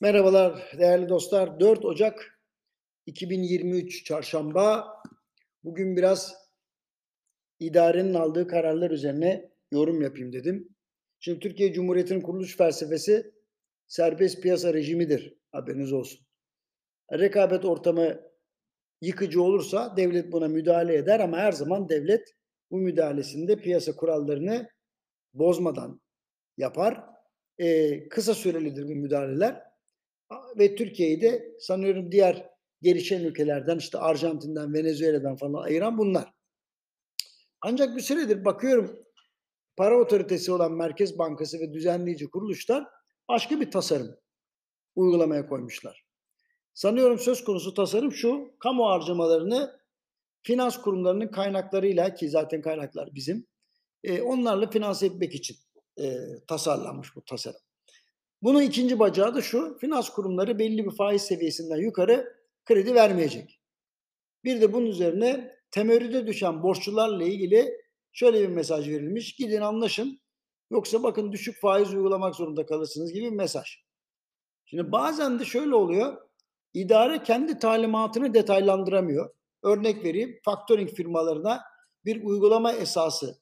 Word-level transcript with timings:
Merhabalar 0.00 0.72
değerli 0.78 1.08
dostlar. 1.08 1.60
4 1.60 1.84
Ocak 1.84 2.40
2023 3.06 4.04
Çarşamba. 4.04 4.86
Bugün 5.64 5.96
biraz 5.96 6.34
idarenin 7.60 8.14
aldığı 8.14 8.46
kararlar 8.46 8.90
üzerine 8.90 9.50
yorum 9.72 10.02
yapayım 10.02 10.32
dedim. 10.32 10.68
Şimdi 11.18 11.38
Türkiye 11.40 11.72
Cumhuriyeti'nin 11.72 12.20
kuruluş 12.20 12.56
felsefesi 12.56 13.34
serbest 13.86 14.42
piyasa 14.42 14.74
rejimidir. 14.74 15.34
Haberiniz 15.52 15.92
olsun. 15.92 16.20
Rekabet 17.12 17.64
ortamı 17.64 18.20
yıkıcı 19.00 19.42
olursa 19.42 19.96
devlet 19.96 20.32
buna 20.32 20.48
müdahale 20.48 20.96
eder 20.96 21.20
ama 21.20 21.38
her 21.38 21.52
zaman 21.52 21.88
devlet 21.88 22.34
bu 22.70 22.78
müdahalesinde 22.78 23.56
piyasa 23.56 23.96
kurallarını 23.96 24.68
bozmadan 25.34 26.00
yapar. 26.56 27.04
Ee, 27.58 28.08
kısa 28.08 28.34
sürelidir 28.34 28.84
bu 28.84 28.94
müdahaleler 28.94 29.73
ve 30.58 30.74
Türkiye'yi 30.74 31.20
de 31.20 31.56
sanıyorum 31.60 32.12
diğer 32.12 32.50
gelişen 32.82 33.24
ülkelerden 33.24 33.78
işte 33.78 33.98
Arjantin'den, 33.98 34.74
Venezuela'dan 34.74 35.36
falan 35.36 35.62
ayıran 35.62 35.98
bunlar. 35.98 36.32
Ancak 37.60 37.96
bir 37.96 38.02
süredir 38.02 38.44
bakıyorum 38.44 38.98
para 39.76 40.00
otoritesi 40.00 40.52
olan 40.52 40.72
Merkez 40.72 41.18
Bankası 41.18 41.60
ve 41.60 41.72
düzenleyici 41.72 42.30
kuruluşlar 42.30 42.86
başka 43.28 43.60
bir 43.60 43.70
tasarım 43.70 44.16
uygulamaya 44.94 45.48
koymuşlar. 45.48 46.04
Sanıyorum 46.74 47.18
söz 47.18 47.44
konusu 47.44 47.74
tasarım 47.74 48.12
şu, 48.12 48.54
kamu 48.58 48.86
harcamalarını 48.86 49.80
finans 50.42 50.82
kurumlarının 50.82 51.28
kaynaklarıyla 51.28 52.14
ki 52.14 52.28
zaten 52.28 52.62
kaynaklar 52.62 53.14
bizim, 53.14 53.46
e, 54.04 54.22
onlarla 54.22 54.70
finanse 54.70 55.06
etmek 55.06 55.34
için 55.34 55.56
e, 56.00 56.18
tasarlanmış 56.46 57.16
bu 57.16 57.24
tasarım. 57.24 57.60
Bunun 58.44 58.62
ikinci 58.62 58.98
bacağı 58.98 59.34
da 59.34 59.42
şu, 59.42 59.78
finans 59.78 60.10
kurumları 60.10 60.58
belli 60.58 60.84
bir 60.84 60.90
faiz 60.90 61.22
seviyesinden 61.22 61.76
yukarı 61.76 62.36
kredi 62.64 62.94
vermeyecek. 62.94 63.60
Bir 64.44 64.60
de 64.60 64.72
bunun 64.72 64.86
üzerine 64.86 65.56
temerrüde 65.70 66.26
düşen 66.26 66.62
borçlularla 66.62 67.24
ilgili 67.24 67.80
şöyle 68.12 68.40
bir 68.40 68.48
mesaj 68.48 68.88
verilmiş. 68.88 69.36
Gidin 69.36 69.60
anlaşın 69.60 70.20
yoksa 70.70 71.02
bakın 71.02 71.32
düşük 71.32 71.60
faiz 71.60 71.94
uygulamak 71.94 72.34
zorunda 72.34 72.66
kalırsınız 72.66 73.12
gibi 73.12 73.24
bir 73.24 73.36
mesaj. 73.36 73.78
Şimdi 74.64 74.92
bazen 74.92 75.38
de 75.38 75.44
şöyle 75.44 75.74
oluyor. 75.74 76.16
İdare 76.74 77.22
kendi 77.22 77.58
talimatını 77.58 78.34
detaylandıramıyor. 78.34 79.30
Örnek 79.62 80.04
vereyim. 80.04 80.38
Factoring 80.44 80.90
firmalarına 80.90 81.62
bir 82.04 82.24
uygulama 82.24 82.72
esası 82.72 83.38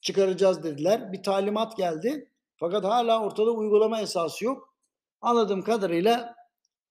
çıkaracağız 0.00 0.62
dediler. 0.62 1.12
Bir 1.12 1.22
talimat 1.22 1.76
geldi. 1.76 2.30
Fakat 2.60 2.84
hala 2.84 3.24
ortada 3.24 3.50
uygulama 3.50 4.00
esası 4.00 4.44
yok. 4.44 4.74
Anladığım 5.20 5.62
kadarıyla 5.62 6.36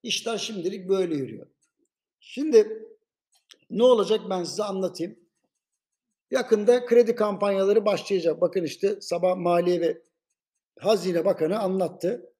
işler 0.03 0.37
şimdilik 0.37 0.89
böyle 0.89 1.15
yürüyor. 1.15 1.47
Şimdi 2.19 2.87
ne 3.69 3.83
olacak 3.83 4.21
ben 4.29 4.43
size 4.43 4.63
anlatayım. 4.63 5.19
Yakında 6.31 6.85
kredi 6.85 7.15
kampanyaları 7.15 7.85
başlayacak. 7.85 8.41
Bakın 8.41 8.63
işte 8.63 9.01
sabah 9.01 9.35
Maliye 9.35 9.81
ve 9.81 10.01
Hazine 10.79 11.25
Bakanı 11.25 11.59
anlattı. 11.59 12.33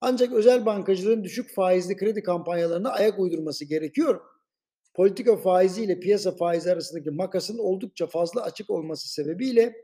Ancak 0.00 0.32
özel 0.32 0.66
bankacılığın 0.66 1.24
düşük 1.24 1.54
faizli 1.54 1.96
kredi 1.96 2.22
kampanyalarına 2.22 2.90
ayak 2.90 3.18
uydurması 3.18 3.64
gerekiyor. 3.64 4.20
Politika 4.94 5.36
faizi 5.36 5.84
ile 5.84 6.00
piyasa 6.00 6.36
faizi 6.36 6.72
arasındaki 6.72 7.10
makasın 7.10 7.58
oldukça 7.58 8.06
fazla 8.06 8.42
açık 8.42 8.70
olması 8.70 9.08
sebebiyle 9.12 9.76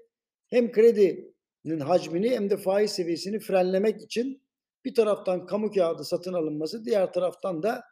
hem 0.48 0.72
kredinin 0.72 1.33
hacmini 1.64 2.30
hem 2.30 2.50
de 2.50 2.56
faiz 2.56 2.90
seviyesini 2.90 3.38
frenlemek 3.38 4.02
için 4.02 4.42
bir 4.84 4.94
taraftan 4.94 5.46
kamu 5.46 5.70
kağıdı 5.70 6.04
satın 6.04 6.32
alınması, 6.32 6.84
diğer 6.84 7.12
taraftan 7.12 7.62
da 7.62 7.82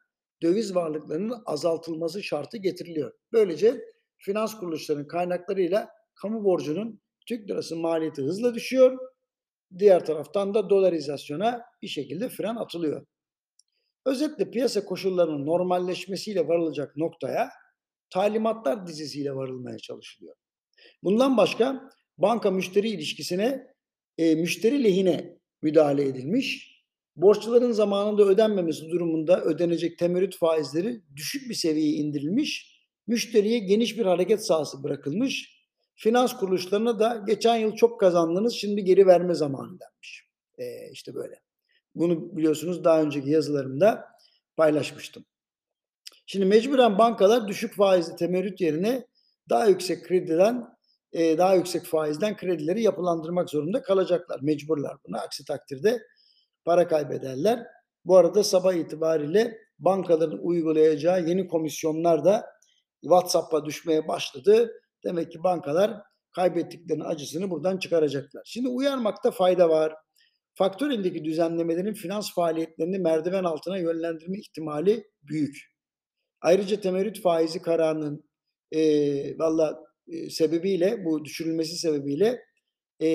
döviz 0.42 0.74
varlıklarının 0.74 1.42
azaltılması 1.46 2.22
şartı 2.22 2.56
getiriliyor. 2.58 3.12
Böylece 3.32 3.84
finans 4.18 4.58
kuruluşlarının 4.58 5.08
kaynaklarıyla 5.08 5.88
kamu 6.14 6.44
borcunun 6.44 7.00
Türk 7.26 7.50
lirası 7.50 7.76
maliyeti 7.76 8.22
hızla 8.22 8.54
düşüyor. 8.54 8.98
Diğer 9.78 10.06
taraftan 10.06 10.54
da 10.54 10.70
dolarizasyona 10.70 11.62
bir 11.82 11.88
şekilde 11.88 12.28
fren 12.28 12.56
atılıyor. 12.56 13.06
Özetle 14.06 14.50
piyasa 14.50 14.84
koşullarının 14.84 15.46
normalleşmesiyle 15.46 16.48
varılacak 16.48 16.96
noktaya 16.96 17.50
talimatlar 18.10 18.86
dizisiyle 18.86 19.34
varılmaya 19.34 19.78
çalışılıyor. 19.78 20.34
Bundan 21.02 21.36
başka 21.36 21.90
banka 22.18 22.50
müşteri 22.50 22.88
ilişkisine 22.88 23.66
e, 24.18 24.34
müşteri 24.34 24.84
lehine 24.84 25.38
müdahale 25.62 26.04
edilmiş. 26.04 26.72
Borçluların 27.16 27.72
zamanında 27.72 28.22
ödenmemesi 28.22 28.88
durumunda 28.88 29.40
ödenecek 29.40 29.98
temerrüt 29.98 30.38
faizleri 30.38 31.02
düşük 31.16 31.50
bir 31.50 31.54
seviyeye 31.54 31.92
indirilmiş. 31.92 32.82
Müşteriye 33.06 33.58
geniş 33.58 33.98
bir 33.98 34.06
hareket 34.06 34.46
sahası 34.46 34.82
bırakılmış. 34.82 35.62
Finans 35.94 36.36
kuruluşlarına 36.36 37.00
da 37.00 37.24
geçen 37.26 37.56
yıl 37.56 37.76
çok 37.76 38.00
kazandınız 38.00 38.52
şimdi 38.52 38.84
geri 38.84 39.06
verme 39.06 39.34
zamanı 39.34 39.78
denmiş. 39.80 40.28
E, 40.58 40.90
işte 40.92 41.14
böyle. 41.14 41.40
Bunu 41.94 42.36
biliyorsunuz 42.36 42.84
daha 42.84 43.02
önceki 43.02 43.30
yazılarımda 43.30 44.04
paylaşmıştım. 44.56 45.24
Şimdi 46.26 46.44
mecburen 46.44 46.98
bankalar 46.98 47.48
düşük 47.48 47.74
faizli 47.74 48.16
temerrüt 48.16 48.60
yerine 48.60 49.06
daha 49.50 49.66
yüksek 49.66 50.04
krediden 50.04 50.64
e, 51.12 51.38
daha 51.38 51.54
yüksek 51.54 51.84
faizden 51.84 52.36
kredileri 52.36 52.82
yapılandırmak 52.82 53.50
zorunda 53.50 53.82
kalacaklar. 53.82 54.40
Mecburlar 54.42 54.96
buna. 55.06 55.20
Aksi 55.20 55.44
takdirde 55.44 56.02
para 56.64 56.88
kaybederler. 56.88 57.66
Bu 58.04 58.16
arada 58.16 58.44
sabah 58.44 58.74
itibariyle 58.74 59.58
bankaların 59.78 60.38
uygulayacağı 60.42 61.28
yeni 61.28 61.48
komisyonlar 61.48 62.24
da 62.24 62.46
WhatsApp'a 63.00 63.64
düşmeye 63.64 64.08
başladı. 64.08 64.72
Demek 65.04 65.32
ki 65.32 65.42
bankalar 65.42 66.02
kaybettiklerinin 66.34 67.04
acısını 67.04 67.50
buradan 67.50 67.78
çıkaracaklar. 67.78 68.42
Şimdi 68.46 68.68
uyarmakta 68.68 69.30
fayda 69.30 69.68
var. 69.68 69.94
Faktörindeki 70.54 71.24
düzenlemelerin 71.24 71.94
finans 71.94 72.34
faaliyetlerini 72.34 72.98
merdiven 72.98 73.44
altına 73.44 73.78
yönlendirme 73.78 74.38
ihtimali 74.38 75.04
büyük. 75.22 75.56
Ayrıca 76.40 76.80
temerrüt 76.80 77.22
faizi 77.22 77.62
kararının 77.62 78.24
e, 78.72 78.80
valla 79.38 79.91
sebebiyle 80.30 81.04
bu 81.04 81.24
düşürülmesi 81.24 81.76
sebebiyle 81.76 82.40
e, 83.02 83.08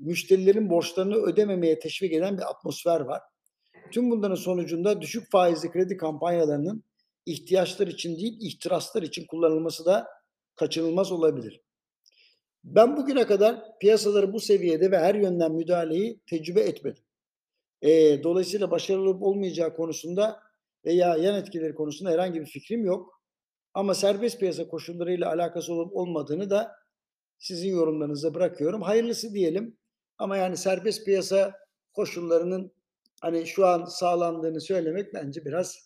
müşterilerin 0.00 0.70
borçlarını 0.70 1.14
ödememeye 1.14 1.78
teşvik 1.78 2.12
eden 2.12 2.36
bir 2.38 2.50
atmosfer 2.50 3.00
var. 3.00 3.22
Tüm 3.92 4.10
bunların 4.10 4.34
sonucunda 4.34 5.00
düşük 5.00 5.30
faizli 5.30 5.70
kredi 5.70 5.96
kampanyalarının 5.96 6.84
ihtiyaçlar 7.26 7.86
için 7.86 8.16
değil 8.16 8.38
ihtiraslar 8.40 9.02
için 9.02 9.26
kullanılması 9.26 9.84
da 9.84 10.06
kaçınılmaz 10.56 11.12
olabilir. 11.12 11.60
Ben 12.64 12.96
bugüne 12.96 13.26
kadar 13.26 13.78
piyasaları 13.80 14.32
bu 14.32 14.40
seviyede 14.40 14.90
ve 14.90 14.98
her 14.98 15.14
yönden 15.14 15.52
müdahaleyi 15.52 16.20
tecrübe 16.26 16.60
etmedim. 16.60 17.02
E, 17.82 18.22
dolayısıyla 18.22 18.70
başarılı 18.70 19.10
olmayacağı 19.10 19.76
konusunda 19.76 20.40
veya 20.84 21.16
yan 21.16 21.40
etkileri 21.40 21.74
konusunda 21.74 22.10
herhangi 22.10 22.40
bir 22.40 22.46
fikrim 22.46 22.84
yok. 22.84 23.17
Ama 23.74 23.94
serbest 23.94 24.40
piyasa 24.40 24.68
koşullarıyla 24.68 25.28
alakası 25.28 25.72
olup 25.72 25.96
olmadığını 25.96 26.50
da 26.50 26.72
sizin 27.38 27.70
yorumlarınıza 27.70 28.34
bırakıyorum. 28.34 28.82
Hayırlısı 28.82 29.34
diyelim. 29.34 29.76
Ama 30.18 30.36
yani 30.36 30.56
serbest 30.56 31.04
piyasa 31.04 31.54
koşullarının 31.92 32.72
hani 33.20 33.46
şu 33.46 33.66
an 33.66 33.84
sağlandığını 33.84 34.60
söylemek 34.60 35.14
bence 35.14 35.44
biraz 35.44 35.78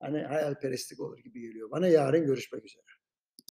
hani 0.00 0.22
hayalperestlik 0.22 1.00
olur 1.00 1.18
gibi 1.18 1.40
geliyor 1.40 1.70
bana. 1.70 1.88
Yarın 1.88 2.26
görüşmek 2.26 2.64
üzere. 2.64 2.91